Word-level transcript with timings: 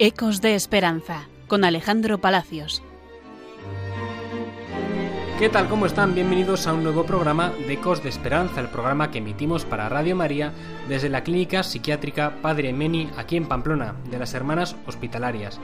Ecos 0.00 0.40
de 0.40 0.54
Esperanza, 0.54 1.26
con 1.48 1.64
Alejandro 1.64 2.18
Palacios. 2.18 2.84
¿Qué 5.40 5.48
tal? 5.48 5.68
¿Cómo 5.68 5.86
están? 5.86 6.14
Bienvenidos 6.14 6.68
a 6.68 6.72
un 6.72 6.84
nuevo 6.84 7.04
programa 7.04 7.52
de 7.66 7.72
Ecos 7.72 8.04
de 8.04 8.08
Esperanza, 8.08 8.60
el 8.60 8.68
programa 8.68 9.10
que 9.10 9.18
emitimos 9.18 9.64
para 9.64 9.88
Radio 9.88 10.14
María 10.14 10.52
desde 10.88 11.08
la 11.08 11.24
Clínica 11.24 11.64
Psiquiátrica 11.64 12.40
Padre 12.40 12.72
Meni, 12.72 13.10
aquí 13.16 13.36
en 13.36 13.48
Pamplona, 13.48 13.96
de 14.08 14.20
las 14.20 14.34
Hermanas 14.34 14.76
Hospitalarias. 14.86 15.58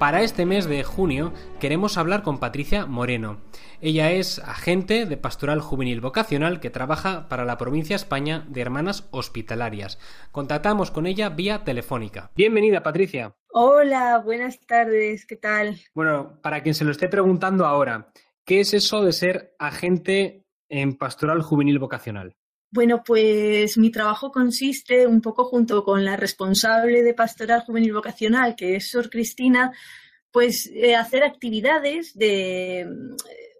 Para 0.00 0.22
este 0.22 0.44
mes 0.44 0.66
de 0.66 0.82
junio 0.82 1.32
queremos 1.60 1.98
hablar 1.98 2.24
con 2.24 2.38
Patricia 2.38 2.84
Moreno. 2.86 3.38
Ella 3.80 4.10
es 4.10 4.40
agente 4.40 5.06
de 5.06 5.16
Pastoral 5.16 5.60
Juvenil 5.60 6.00
Vocacional 6.00 6.58
que 6.58 6.70
trabaja 6.70 7.28
para 7.28 7.44
la 7.44 7.58
provincia 7.58 7.94
España 7.94 8.44
de 8.48 8.60
Hermanas 8.60 9.06
Hospitalarias. 9.12 10.00
Contactamos 10.32 10.90
con 10.90 11.06
ella 11.06 11.28
vía 11.28 11.62
telefónica. 11.62 12.32
Bienvenida, 12.34 12.82
Patricia. 12.82 13.34
Hola, 13.60 14.18
buenas 14.18 14.60
tardes, 14.60 15.26
¿qué 15.26 15.34
tal? 15.34 15.80
Bueno, 15.92 16.38
para 16.42 16.62
quien 16.62 16.76
se 16.76 16.84
lo 16.84 16.92
esté 16.92 17.08
preguntando 17.08 17.66
ahora, 17.66 18.12
¿qué 18.44 18.60
es 18.60 18.72
eso 18.72 19.02
de 19.02 19.12
ser 19.12 19.56
agente 19.58 20.44
en 20.68 20.96
Pastoral 20.96 21.42
Juvenil 21.42 21.80
Vocacional? 21.80 22.36
Bueno, 22.70 23.02
pues 23.04 23.76
mi 23.76 23.90
trabajo 23.90 24.30
consiste 24.30 25.08
un 25.08 25.20
poco 25.20 25.44
junto 25.46 25.82
con 25.82 26.04
la 26.04 26.16
responsable 26.16 27.02
de 27.02 27.14
Pastoral 27.14 27.62
Juvenil 27.62 27.94
Vocacional, 27.94 28.54
que 28.54 28.76
es 28.76 28.90
Sor 28.90 29.10
Cristina, 29.10 29.72
pues 30.30 30.70
eh, 30.72 30.94
hacer 30.94 31.24
actividades 31.24 32.16
de 32.16 32.86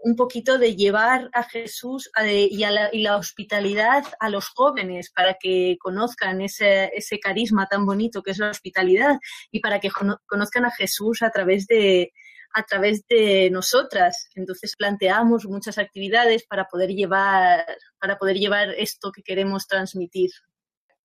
un 0.03 0.17
poquito 0.17 0.59
de 0.59 0.77
llevar 0.77 1.29
a 1.33 1.43
Jesús 1.43 2.11
y, 2.25 2.59
la, 2.59 3.17
hospitalidad 3.17 4.05
a 4.21 4.31
los 4.31 4.49
jóvenes 4.49 5.11
para 5.11 5.35
que 5.35 5.77
conozcan 5.81 6.41
ese, 6.41 6.91
ese 6.95 7.19
carisma 7.19 7.67
tan 7.67 7.85
bonito 7.85 8.23
que 8.23 8.31
es 8.31 8.39
la 8.39 8.51
hospitalidad 8.51 9.19
y 9.51 9.61
para 9.61 9.81
que 9.81 9.91
conozcan 10.27 10.65
a 10.65 10.71
Jesús 10.71 11.23
a 11.23 11.31
través 11.31 11.67
de, 11.67 12.13
a 12.53 12.63
través 12.63 13.07
de 13.09 13.51
nosotras. 13.51 14.29
Entonces 14.35 14.75
planteamos 14.77 15.47
muchas 15.47 15.79
actividades 15.79 16.45
para 16.45 16.67
poder 16.67 16.91
llevar, 16.91 17.65
para 18.01 18.19
poder 18.19 18.37
llevar 18.37 18.71
esto 18.71 19.13
que 19.13 19.23
queremos 19.23 19.67
transmitir. 19.67 20.31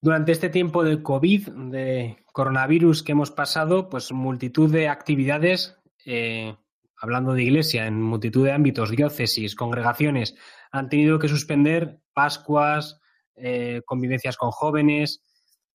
Durante 0.01 0.33
este 0.33 0.49
tiempo 0.49 0.83
de 0.83 1.01
COVID, 1.01 1.49
de 1.71 2.25
coronavirus 2.33 3.03
que 3.03 3.13
hemos 3.13 3.31
pasado, 3.31 3.89
pues 3.89 4.11
multitud 4.11 4.69
de 4.69 4.89
actividades, 4.89 5.77
eh, 6.05 6.57
hablando 6.97 7.33
de 7.33 7.43
iglesia, 7.43 7.87
en 7.87 8.01
multitud 8.01 8.45
de 8.45 8.51
ámbitos, 8.51 8.91
diócesis, 8.91 9.55
congregaciones, 9.55 10.35
han 10.71 10.89
tenido 10.89 11.19
que 11.19 11.27
suspender 11.27 11.99
Pascuas, 12.13 12.99
eh, 13.35 13.81
convivencias 13.85 14.37
con 14.37 14.51
jóvenes. 14.51 15.21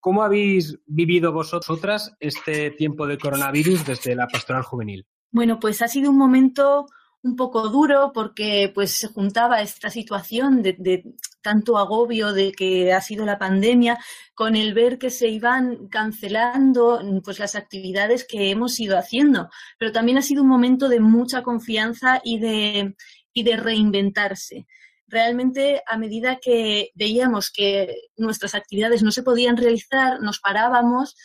¿Cómo 0.00 0.22
habéis 0.22 0.78
vivido 0.86 1.32
vosotras 1.32 2.14
este 2.20 2.70
tiempo 2.70 3.06
de 3.06 3.18
coronavirus 3.18 3.84
desde 3.84 4.14
la 4.14 4.28
pastoral 4.28 4.62
juvenil? 4.62 5.06
Bueno, 5.30 5.58
pues 5.58 5.82
ha 5.82 5.88
sido 5.88 6.10
un 6.10 6.18
momento 6.18 6.86
un 7.22 7.36
poco 7.36 7.68
duro 7.68 8.12
porque 8.14 8.70
pues 8.74 8.96
se 8.96 9.08
juntaba 9.08 9.60
esta 9.60 9.90
situación 9.90 10.62
de, 10.62 11.04
tanto 11.42 11.78
agobio 11.78 12.32
de 12.32 12.52
que 12.52 12.92
ha 12.92 13.00
sido 13.00 13.24
la 13.24 13.38
pandemia 13.38 13.98
con 14.34 14.56
el 14.56 14.74
ver 14.74 14.98
que 14.98 15.10
se 15.10 15.28
iban 15.28 15.88
cancelando 15.88 17.00
pues 17.24 17.38
las 17.38 17.54
actividades 17.54 18.26
que 18.26 18.50
hemos 18.50 18.78
ido 18.80 18.98
haciendo 18.98 19.48
pero 19.78 19.92
también 19.92 20.18
ha 20.18 20.22
sido 20.22 20.42
un 20.42 20.48
momento 20.48 20.88
de 20.88 21.00
mucha 21.00 21.42
confianza 21.42 22.20
y 22.24 22.38
de 22.38 22.94
y 23.32 23.42
de 23.42 23.56
reinventarse 23.56 24.66
realmente 25.06 25.82
a 25.86 25.96
medida 25.96 26.38
que 26.40 26.90
veíamos 26.94 27.50
que 27.50 27.96
nuestras 28.16 28.54
actividades 28.54 29.02
no 29.02 29.10
se 29.10 29.22
podían 29.22 29.56
realizar 29.56 30.20
nos 30.20 30.40
parábamos 30.40 31.16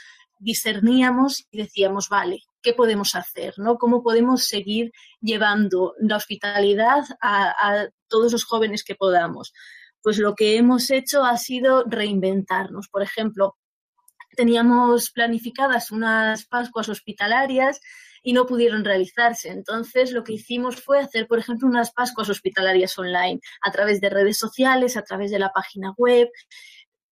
discerníamos 0.44 1.48
y 1.52 1.58
decíamos, 1.58 2.10
vale, 2.10 2.42
¿qué 2.62 2.74
podemos 2.74 3.16
hacer? 3.16 3.54
¿no? 3.58 3.78
¿Cómo 3.78 4.04
podemos 4.04 4.46
seguir 4.46 4.92
llevando 5.22 5.96
la 6.00 6.18
hospitalidad 6.18 7.04
a, 7.22 7.88
todos 8.08 8.32
los 8.32 8.44
jóvenes 8.44 8.84
que 8.84 8.96
podamos? 8.96 9.54
Pues 10.04 10.20
lo 10.20 10.36
que 10.36 10.58
hemos 10.58 10.92
hecho 10.92 11.24
ha 11.24 11.38
sido 11.38 11.84
reinventarnos. 11.88 12.90
Por 12.90 13.02
ejemplo, 13.02 13.56
teníamos 14.36 15.12
planificadas 15.12 15.92
unas 15.92 16.46
Pascuas 16.46 16.90
hospitalarias 16.90 17.80
y 18.22 18.34
no 18.34 18.46
pudieron 18.46 18.84
realizarse. 18.84 19.50
Entonces, 19.50 20.12
lo 20.12 20.24
que 20.24 20.34
hicimos 20.34 20.82
fue 20.82 21.00
hacer, 21.00 21.28
por 21.28 21.40
ejemplo, 21.40 21.68
unas 21.68 21.92
Pascuas 21.92 22.30
hospitalarias 22.30 22.98
online 22.98 23.40
a 23.62 23.72
través 23.72 24.02
de 24.02 24.10
redes 24.10 24.38
sociales, 24.38 24.98
a 24.98 25.04
través 25.04 25.32
de 25.32 25.40
la 25.40 25.52
página 25.52 25.94
web. 25.98 26.30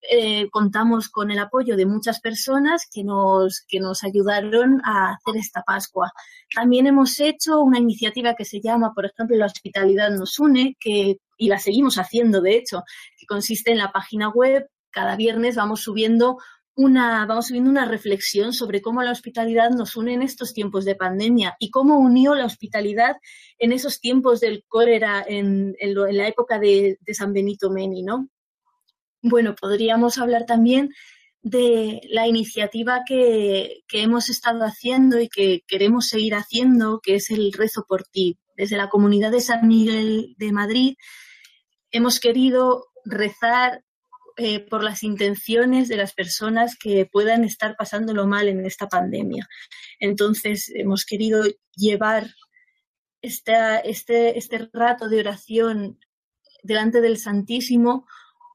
Eh, 0.10 0.50
contamos 0.50 1.10
con 1.10 1.30
el 1.30 1.38
apoyo 1.38 1.76
de 1.76 1.86
muchas 1.86 2.20
personas 2.22 2.88
que 2.92 3.04
nos, 3.04 3.64
que 3.68 3.80
nos 3.80 4.04
ayudaron 4.04 4.82
a 4.84 5.14
hacer 5.14 5.38
esta 5.38 5.62
Pascua. 5.62 6.12
También 6.56 6.88
hemos 6.88 7.20
hecho 7.20 7.60
una 7.62 7.78
iniciativa 7.78 8.34
que 8.34 8.46
se 8.46 8.62
llama, 8.62 8.94
por 8.96 9.06
ejemplo, 9.06 9.38
La 9.38 9.46
Hospitalidad 9.46 10.10
nos 10.10 10.40
une, 10.40 10.76
que, 10.80 11.18
y 11.42 11.48
la 11.48 11.60
seguimos 11.60 11.98
haciendo, 11.98 12.42
de 12.42 12.56
hecho, 12.56 12.84
que 13.18 13.26
consiste 13.26 13.72
en 13.72 13.80
la 13.80 13.92
página 13.92 14.30
web. 14.30 14.68
Cada 14.92 15.16
viernes 15.16 15.56
vamos 15.56 15.82
subiendo 15.82 16.38
una, 16.76 17.26
vamos 17.26 17.48
subiendo 17.48 17.70
una 17.70 17.86
reflexión 17.86 18.54
sobre 18.54 18.82
cómo 18.82 19.02
la 19.02 19.12
hospitalidad 19.12 19.72
nos 19.72 19.96
une 19.96 20.14
en 20.14 20.22
estos 20.22 20.54
tiempos 20.54 20.86
de 20.86 20.96
pandemia 20.96 21.56
y 21.60 21.72
cómo 21.72 21.98
unió 21.98 22.36
la 22.36 22.46
hospitalidad 22.46 23.16
en 23.58 23.72
esos 23.72 24.00
tiempos 24.00 24.40
del 24.40 24.64
cólera 24.68 25.26
en, 25.28 25.76
en, 25.80 25.96
la 25.96 26.28
época 26.28 26.60
de, 26.60 26.98
de 27.02 27.14
San 27.14 27.34
Benito 27.34 27.72
Meni, 27.72 28.04
¿no? 28.04 28.30
Bueno, 29.24 29.56
podríamos 29.60 30.20
hablar 30.20 30.46
también 30.46 30.92
de 31.44 32.02
la 32.10 32.28
iniciativa 32.28 33.02
que, 33.08 33.84
hemos 33.92 34.30
estado 34.30 34.64
haciendo 34.64 35.20
y 35.20 35.28
que 35.28 35.64
queremos 35.68 36.08
seguir 36.08 36.36
haciendo, 36.36 37.00
que 37.02 37.16
es 37.16 37.32
el 37.32 37.52
rezo 37.54 37.86
por 37.88 38.04
ti. 38.04 38.38
Desde 38.56 38.78
la 38.78 38.90
comunidad 38.90 39.32
de 39.32 39.42
San 39.42 39.68
Miguel 39.68 40.36
de 40.38 40.52
Madrid 40.52 40.96
hemos 41.92 42.20
querido 42.20 42.88
rezar 43.06 43.84
eh, 44.38 44.60
por 44.60 44.84
las 44.84 45.04
intenciones 45.04 45.90
de 45.90 45.98
las 45.98 46.14
personas 46.14 46.78
que 46.78 47.06
puedan 47.06 47.44
estar 47.44 47.76
pasándolo 47.76 48.28
mal 48.28 48.48
en 48.48 48.66
esta 48.66 48.88
pandemia. 48.88 49.48
Entonces, 50.00 50.72
hemos 50.74 51.06
querido 51.06 51.44
llevar 51.76 52.28
este, 53.22 53.90
este 53.90 54.70
rato 54.74 55.10
de 55.10 55.20
oración 55.20 56.00
delante 56.64 57.02
del 57.02 57.18
Santísimo 57.18 58.08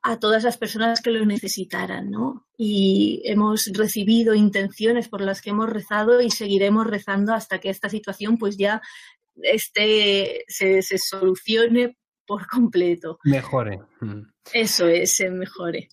a 0.02 0.20
todas 0.20 0.44
las 0.44 0.56
personas 0.56 1.02
que 1.02 1.10
lo 1.10 1.26
necesitaran, 1.26 2.10
¿no? 2.10 2.46
Y 2.56 3.22
hemos 3.24 3.66
recibido 3.74 4.34
intenciones 4.34 5.08
por 5.08 5.20
las 5.20 5.42
que 5.42 5.50
hemos 5.50 5.68
rezado 5.68 6.20
y 6.20 6.30
seguiremos 6.30 6.86
rezando 6.86 7.34
hasta 7.34 7.58
que 7.58 7.70
esta 7.70 7.88
situación 7.88 8.38
pues 8.38 8.56
ya 8.56 8.80
esté, 9.42 10.44
se, 10.46 10.80
solucione 10.98 11.96
por 12.26 12.46
completo. 12.46 13.18
Mejore. 13.24 13.80
Mm. 14.00 14.22
Eso 14.52 14.86
es, 14.86 15.16
se 15.16 15.30
mejore. 15.30 15.88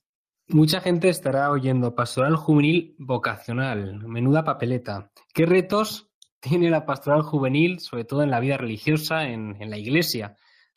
Mucha 0.48 0.82
gente 0.82 1.10
estará 1.10 1.50
oyendo 1.52 1.96
Pastoral 1.96 2.36
Juvenil 2.36 2.96
Vocacional, 3.00 4.06
menuda 4.06 4.44
papeleta. 4.44 5.12
¿Qué 5.34 5.46
retos 5.46 6.12
tiene 6.40 6.70
la 6.70 6.86
Pastoral 6.86 7.22
Juvenil, 7.22 7.80
sobre 7.80 8.04
todo 8.04 8.24
en 8.24 8.32
la 8.32 8.42
vida 8.42 8.58
religiosa, 8.58 9.30
en, 9.30 9.56
en 9.62 9.70
la 9.70 9.78
iglesia? 9.78 10.36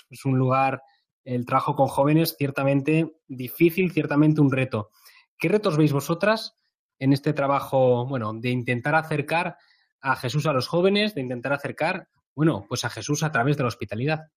Es 0.09 0.25
un 0.25 0.39
lugar 0.39 0.83
el 1.25 1.45
trabajo 1.45 1.75
con 1.75 1.89
jóvenes 1.89 2.37
ciertamente 2.39 3.17
difícil, 3.27 3.91
ciertamente 3.91 4.41
un 4.41 4.53
reto. 4.53 4.91
¿Qué 5.37 5.49
retos 5.49 5.77
veis 5.77 5.93
vosotras 5.93 6.55
en 6.99 7.13
este 7.13 7.33
trabajo, 7.33 8.07
bueno, 8.07 8.33
de 8.33 8.51
intentar 8.51 8.95
acercar 8.95 9.59
a 10.01 10.15
Jesús 10.17 10.47
a 10.47 10.53
los 10.53 10.69
jóvenes, 10.69 11.15
de 11.15 11.23
intentar 11.23 11.53
acercar, 11.53 12.09
bueno, 12.35 12.65
pues 12.69 12.85
a 12.85 12.91
Jesús 12.91 13.25
a 13.25 13.33
través 13.33 13.57
de 13.57 13.65
la 13.65 13.69
hospitalidad? 13.69 14.31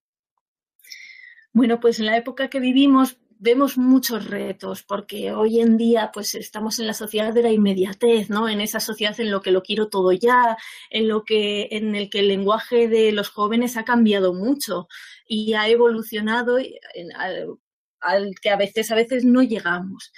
Bueno, 1.54 1.80
pues 1.80 2.00
en 2.00 2.06
la 2.06 2.18
época 2.18 2.50
que 2.50 2.60
vivimos 2.60 3.18
vemos 3.40 3.78
muchos 3.78 4.26
retos 4.26 4.84
porque 4.84 5.32
hoy 5.32 5.62
en 5.62 5.78
día 5.78 6.12
pues 6.14 6.36
estamos 6.36 6.78
en 6.80 6.88
la 6.88 6.94
sociedad 6.94 7.34
de 7.34 7.42
la 7.44 7.52
inmediatez, 7.52 8.30
¿no? 8.30 8.50
En 8.50 8.62
esa 8.62 8.80
sociedad 8.82 9.18
en 9.20 9.32
lo 9.32 9.42
que 9.42 9.52
lo 9.52 9.64
quiero 9.64 9.88
todo 9.90 10.12
ya, 10.12 10.58
en 10.90 11.08
lo 11.08 11.24
que 11.24 11.70
en 11.72 11.96
el 11.96 12.10
que 12.10 12.20
el 12.20 12.28
lenguaje 12.28 12.88
de 12.90 13.12
los 13.14 13.30
jóvenes 13.30 13.78
ha 13.78 13.86
cambiado 13.86 14.34
mucho 14.34 14.88
y 15.26 15.54
ha 15.54 15.70
evolucionado 15.70 16.58
al, 18.02 18.36
que 18.42 18.50
a 18.50 18.58
veces 18.58 18.92
a 18.92 18.96
veces 18.96 19.24
no 19.26 19.42
llegamos. 19.42 20.12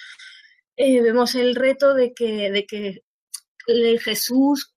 Eh, 0.75 1.01
vemos 1.01 1.36
el 1.36 1.56
reto 1.56 1.94
de 1.94 2.13
que, 2.13 2.51
de 2.51 2.66
que 2.66 3.04
Jesús 4.00 4.74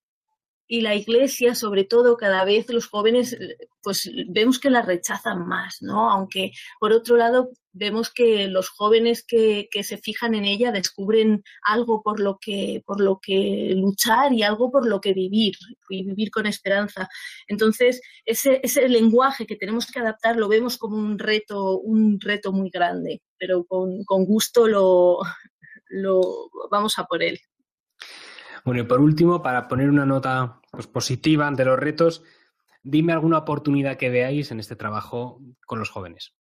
y 0.67 0.81
la 0.81 0.95
iglesia, 0.95 1.55
sobre 1.55 1.85
todo, 1.85 2.17
cada 2.17 2.45
vez 2.45 2.71
los 2.71 2.87
jóvenes, 2.87 3.37
pues 3.83 4.11
vemos 4.29 4.59
que 4.59 4.71
la 4.71 4.83
rechazan 4.83 5.47
más, 5.47 5.83
¿no? 5.83 6.11
Aunque, 6.11 6.53
por 6.81 6.93
otro 6.93 7.17
lado, 7.17 7.51
vemos 7.73 8.11
que 8.11 8.49
los 8.49 8.71
jóvenes 8.71 9.25
que, 9.27 9.69
que, 9.71 9.85
se 9.85 9.99
fijan 9.99 10.35
en 10.35 10.45
ella 10.47 10.73
descubren 10.73 11.45
algo 11.63 12.03
por 12.03 12.19
lo 12.19 12.39
que, 12.41 12.83
por 12.87 13.01
lo 13.01 13.21
que 13.21 13.73
luchar 13.77 14.33
y 14.33 14.43
algo 14.43 14.71
por 14.71 14.87
lo 14.87 15.01
que 15.01 15.13
vivir, 15.13 15.55
y 15.91 16.05
vivir 16.05 16.31
con 16.31 16.47
esperanza. 16.47 17.09
Entonces, 17.47 18.01
ese, 18.25 18.61
ese 18.63 18.89
lenguaje 18.89 19.47
que 19.47 19.57
tenemos 19.57 19.87
que 19.87 20.01
adaptar 20.01 20.37
lo 20.37 20.49
vemos 20.49 20.79
como 20.79 20.97
un 20.97 21.19
reto, 21.19 21.79
un 21.79 22.21
reto 22.21 22.53
muy 22.53 22.71
grande, 22.71 23.23
pero 23.39 23.65
con, 23.65 24.05
con 24.05 24.25
gusto 24.25 24.67
lo, 24.67 25.19
lo 25.89 26.23
vamos 26.71 26.99
a 26.99 27.05
por 27.05 27.23
él. 27.23 27.39
Bueno, 28.65 28.81
y 28.81 28.85
por 28.85 29.01
último, 29.01 29.43
para 29.43 29.69
poner 29.69 29.91
una 29.91 30.07
nota 30.07 30.61
pues, 30.71 30.87
positiva 30.87 31.47
ante 31.47 31.65
los 31.65 31.79
retos, 31.79 32.23
dime 32.83 33.13
alguna 33.13 33.39
oportunidad 33.39 33.97
que 33.97 34.11
veáis 34.11 34.51
en 34.51 34.61
este 34.61 34.75
trabajo 34.75 35.41
con 35.67 35.79
los 35.79 35.91
jóvenes. 35.91 36.35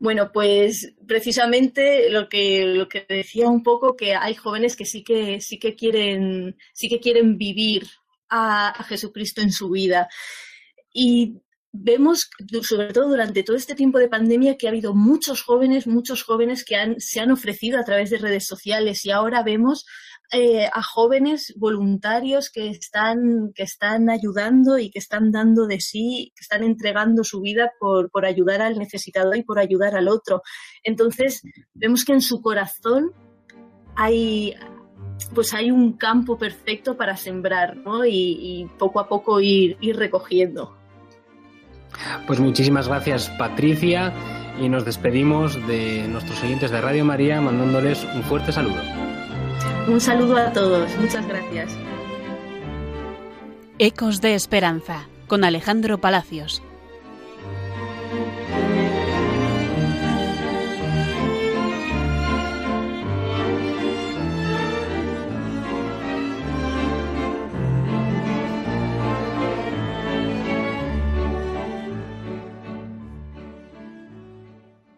Bueno, 0.00 0.30
pues 0.32 0.94
precisamente 1.08 2.08
lo 2.10 2.28
que, 2.28 2.64
lo 2.64 2.88
que 2.88 3.04
decía 3.08 3.48
un 3.48 3.64
poco, 3.64 3.96
que 3.96 4.14
hay 4.14 4.34
jóvenes 4.34 4.76
que 4.76 4.84
sí 4.84 5.02
que, 5.02 5.40
sí 5.40 5.58
que 5.58 5.74
quieren, 5.74 6.56
sí 6.72 6.88
que 6.88 7.00
quieren 7.00 7.36
vivir 7.36 7.88
a, 8.28 8.84
Jesucristo 8.84 9.40
en 9.40 9.50
su 9.50 9.70
vida. 9.70 10.08
Y 10.92 11.40
vemos, 11.72 12.30
sobre 12.62 12.92
todo 12.92 13.08
durante 13.08 13.42
todo 13.42 13.56
este 13.56 13.74
tiempo 13.74 13.98
de 13.98 14.08
pandemia, 14.08 14.56
que 14.56 14.68
ha 14.68 14.70
habido 14.70 14.94
muchos 14.94 15.42
jóvenes, 15.42 15.88
muchos 15.88 16.22
jóvenes 16.22 16.64
que 16.64 16.76
se 16.98 17.18
han 17.18 17.32
ofrecido 17.32 17.80
a 17.80 17.84
través 17.84 18.10
de 18.10 18.18
redes 18.18 18.46
sociales 18.46 19.04
y 19.04 19.10
ahora 19.10 19.42
vemos 19.42 19.84
eh, 20.30 20.68
a 20.70 20.82
jóvenes 20.82 21.54
voluntarios 21.56 22.50
que 22.50 22.68
están, 22.68 23.52
que 23.54 23.62
están 23.62 24.10
ayudando 24.10 24.78
y 24.78 24.90
que 24.90 24.98
están 24.98 25.32
dando 25.32 25.66
de 25.66 25.80
sí, 25.80 26.32
que 26.36 26.42
están 26.42 26.62
entregando 26.62 27.24
su 27.24 27.40
vida 27.40 27.72
por, 27.80 28.10
por 28.10 28.26
ayudar 28.26 28.60
al 28.60 28.78
necesitado 28.78 29.34
y 29.34 29.42
por 29.42 29.58
ayudar 29.58 29.96
al 29.96 30.08
otro. 30.08 30.42
Entonces, 30.82 31.42
vemos 31.72 32.04
que 32.04 32.12
en 32.12 32.20
su 32.20 32.42
corazón 32.42 33.12
hay, 33.96 34.54
pues 35.34 35.54
hay 35.54 35.70
un 35.70 35.94
campo 35.94 36.36
perfecto 36.36 36.96
para 36.96 37.16
sembrar 37.16 37.76
¿no? 37.78 38.04
y, 38.04 38.12
y 38.12 38.66
poco 38.78 39.00
a 39.00 39.08
poco 39.08 39.40
ir, 39.40 39.78
ir 39.80 39.96
recogiendo. 39.96 40.76
Pues 42.26 42.38
muchísimas 42.38 42.86
gracias 42.86 43.30
Patricia 43.38 44.12
y 44.60 44.68
nos 44.68 44.84
despedimos 44.84 45.54
de 45.66 46.06
nuestros 46.08 46.42
oyentes 46.42 46.70
de 46.70 46.80
Radio 46.80 47.04
María 47.04 47.40
mandándoles 47.40 48.04
un 48.14 48.22
fuerte 48.22 48.52
saludo. 48.52 48.82
Un 49.88 50.02
saludo 50.02 50.36
a 50.36 50.52
todos, 50.52 50.94
muchas 50.98 51.26
gracias. 51.26 51.72
Ecos 53.78 54.20
de 54.20 54.34
Esperanza, 54.34 55.08
con 55.28 55.44
Alejandro 55.44 55.98
Palacios. 55.98 56.62